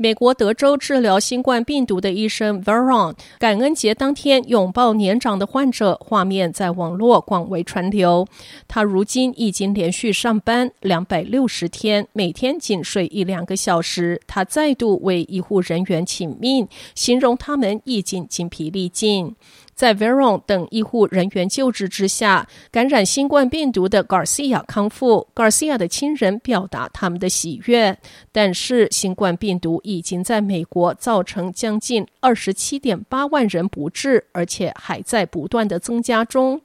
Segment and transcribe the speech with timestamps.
[0.00, 8.24] 美国德州治疗新冠病毒的医生 Veron 感恩节当天拥抱年长的患者，画面在网络广为传流。
[8.68, 14.20] 他如今已经连续上班两百六十天，每天仅睡一两个小时。
[14.28, 19.34] 他再度为医护人员请命，形容他们已经精疲力尽。
[19.78, 25.28] 在 Veron 等医护人员救治之下，感染新冠病毒的 Garcia 康复。
[25.36, 27.96] Garcia 的亲人表达他们的喜悦，
[28.32, 36.60] 但是新冠病毒已经在美国造成将近二十七点八万人不治，而且还在不断的增加中。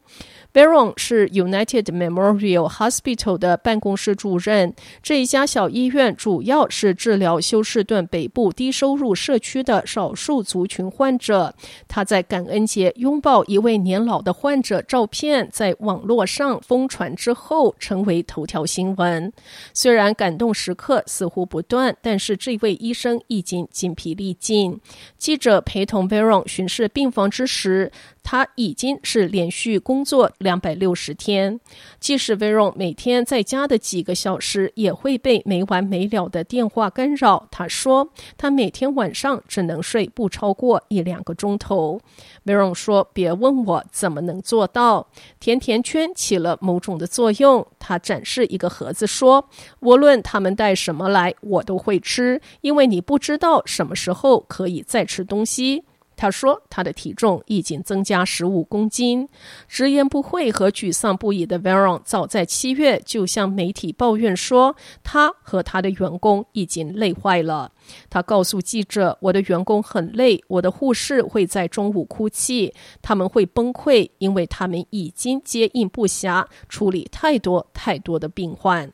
[0.52, 4.72] Veron 是 United Memorial Hospital 的办公室主任。
[5.02, 11.56] 这一家小医院主要是治疗休士顿北部低收入社区的少数族群患者。
[11.88, 19.34] 他在感恩节拥抱一位年老的患者照片在网络上疯传之后，成为头条新闻。
[19.74, 24.80] 虽然感动时刻似乎不断，但是这位医生已经筋疲力尽。
[25.18, 27.92] 记者陪同 Veron 巡视病房之时，
[28.24, 31.60] 他已经是连续工作两百六十天，
[32.00, 37.48] 即使 Veron 每天在家的几个小时也会被没完没了的电话干扰。
[37.52, 42.00] 他说，他每天晚上只能睡不超过一两个钟头。
[42.46, 45.08] Veron 说：“别问我怎么能做到。”
[45.40, 47.68] 甜甜圈起了某种的作用。
[47.78, 49.50] 他展示一个盒子说
[49.82, 55.84] ：“无论他们带什么来，我都会吃，因为你不知道什么时候可以再吃东西。”
[56.16, 59.28] 他说，他的体重已经增加十五公斤。
[59.68, 67.72] 直言不讳和沮丧不已的 Veron 早在七月就向媒体抱怨说，他和他的员工已经累坏了。
[68.10, 78.94] 他告诉记者：“我的员工很累，我的护士会在中午哭泣，他们会崩溃，因为他们已经接应不暇，处理太多太多的病患。”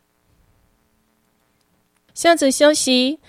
[2.15, 3.19] 下则消息。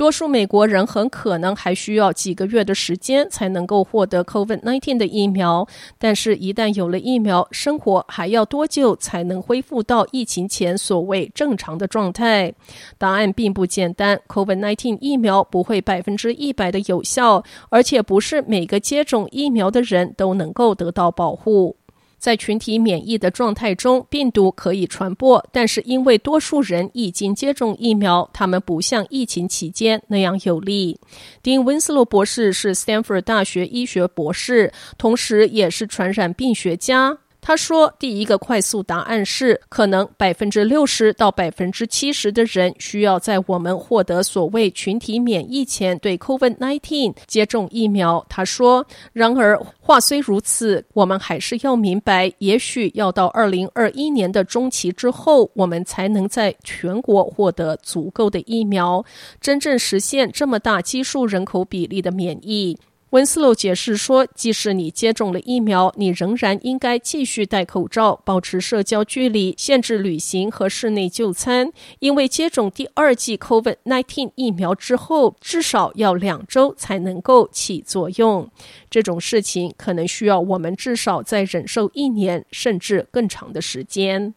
[0.00, 5.68] 多数美国人很可能还需要几个月的时间才能够获得 COVID-19 的疫苗，
[5.98, 12.54] 但是，一旦有了疫苗，生活还要多久才能恢复到疫情前所谓正常的状态？
[12.96, 14.18] 答案并不简单。
[14.26, 21.76] COVID-19 疫苗不会百分之一百的有效，而且不是每个接种疫苗的人都能够得到保护。
[22.20, 31.00] 在群体免疫的状态中，病毒可以传播，但是因为多数人已经接种疫苗，他们不像疫情期间那样有利。
[31.42, 37.16] 丁温斯洛博士是斯坦福大学医学博士，同时也是传染病学家。
[37.42, 59.02] 他说：“第一个快速答案是，可能百分之六十到百分之七十的人需要在我们获得所谓群体免疫前对 COVID-19 接种疫苗。”他说：“然而，话虽如此，我们还是要明白，也许要到二零二一年的中期之后，我们才能在全国获得足够的疫苗，
[59.40, 62.76] 真正实现这么大基数人口比例的免疫。”
[63.10, 78.48] 温斯洛解释说，即使你接种了疫苗，你仍然应该继续戴口罩、保持社交距离、限制旅行和室内就餐，因为接种第二剂 COVID-19 疫苗之后，至少要两周才能够起作用。
[78.88, 84.34] 这种事情可能需要我们至少再忍受一年，甚至更长的时间。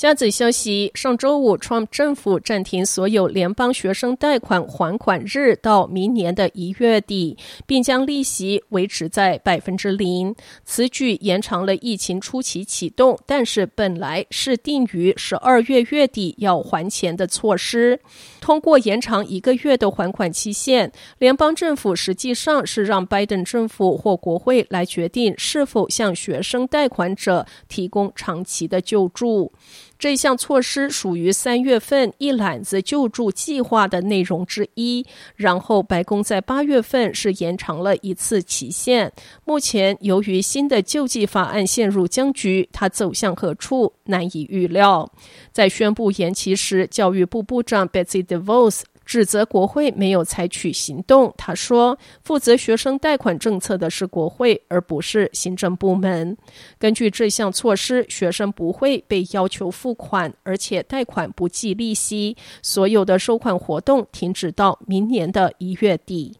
[0.00, 10.34] 下子消息：上周五，Trump 政府暂停所有联邦学生贷款还款日到明年的一月底，并将利息维持在百分之零。
[10.64, 18.00] 此举延长了疫情初期启动，但是本来是定于十二月月底要还钱的措施。
[18.40, 29.52] 通过延长一个月的还款期限，联邦政府实际上是让拜登政府或国会来决定是否向学生贷款者提供长期的救助。
[29.98, 35.04] 这项措施属于三月份一揽子救助计划的内容之一。
[35.36, 39.12] 然后，白宫在八月份是延长了一次期限。
[39.44, 45.10] 目前，由于新的救济法案陷入僵局，它走向何处难以预料。
[45.52, 48.82] 在宣布延期时，教育部部长 Betsy DeVos。
[49.10, 51.34] 指责国会没有采取行动。
[51.36, 56.36] 他说，负责学生贷款政策的是国会，而不是行政部门。
[56.78, 62.36] 根据这项措施，学生不会被要求付款，而且贷款不计利息。
[62.62, 66.39] 所有的收款活动停止到明年的一月底。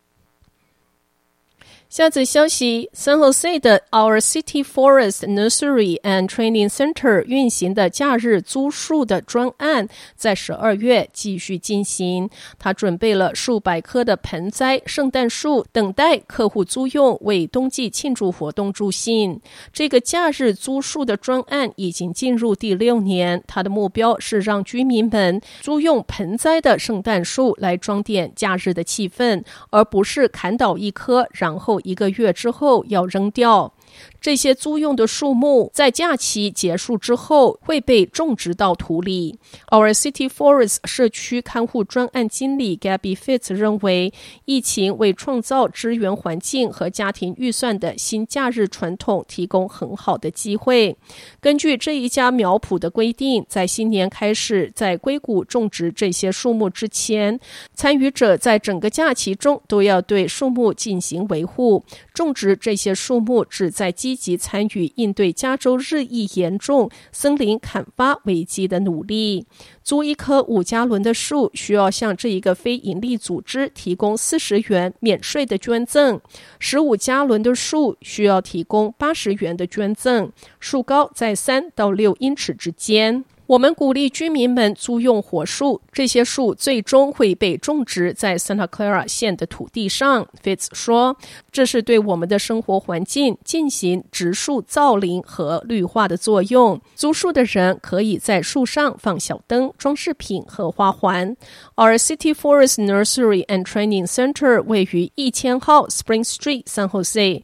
[1.90, 12.30] 下则消息：San Jose 的 Our City Forest Nursery and Training Center 运行的假日租树的专案，在十二月继续进行。
[12.60, 19.40] 他准备了数百棵的盆栽、圣诞树，等待客户租用，为冬季庆祝活动助兴。
[19.72, 31.79] 这个假日租树的专案已经进入第六年，他的目标是让居民们租用盆栽的圣诞树来装点假日的气氛，而不是砍倒一棵，然后。
[31.84, 33.72] 一个月之后要扔掉。
[34.20, 39.38] 这些租用的树木在假期结束之后会被种植到土里。
[39.68, 44.12] Our City Forest 社区看护专案经理 Gabby Fitz 认为，
[44.44, 50.96] 疫情为创造支援环境和家庭预算的新假日传统提供很好的机会。
[51.40, 57.40] 根据这一家苗圃的规定，在新年开始在硅谷种植这些树木之前，
[57.74, 61.82] 参与者在整个假期中都要对树木进行维护。
[62.20, 69.46] 种植这些树木旨在积极参与应对加州日益严重森林砍伐危机的努力。
[69.82, 76.20] 租一棵五加仑的树需要向这一个非营利组织提供四十元免税的捐赠，
[76.58, 80.30] 十五加仑的树需要提供八十元的捐赠，
[80.60, 83.24] 树高在三到六英尺之间。
[83.50, 90.28] 我们鼓励居民们租用火树，这些树最终会被种植在 Santa Clara 县的土地上。
[90.40, 91.16] Fitz 说
[91.50, 96.80] ：“这是对我们的生活环境进行植树造林和绿化的作用。
[96.94, 101.36] 租树的人可以在树上放小灯、装饰品和花环。”
[101.74, 107.42] Our City Forest Nursery and Training Center 位于一千号 Spring Street San Jose。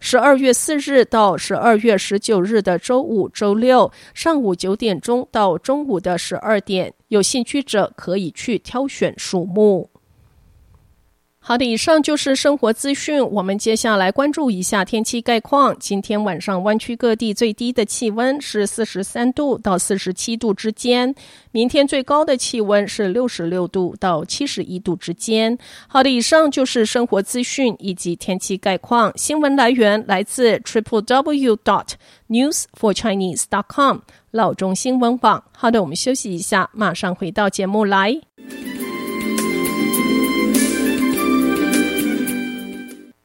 [0.00, 9.90] 十二月四日到十二月十九日的周五、周六上午九点钟到中午的十二点，有兴趣者可以去挑选树木。
[11.40, 13.24] 好的，以上就是生活资讯。
[13.30, 15.74] 我们接下来关注一下天气概况。
[15.78, 21.14] 今天晚上湾区各地最低的气温是四十三度到四十七度之间，
[21.50, 25.56] 明天最高的气温是六十六度到七十一度之间。
[25.86, 29.10] 好的，以上就是生活资讯以及天气概况。
[29.16, 31.92] 新闻来源来自 triple w dot
[32.28, 34.00] news for chinese dot com
[34.32, 35.42] 老中新闻网。
[35.52, 38.20] 好的，我们休息一下，马上回到节目来。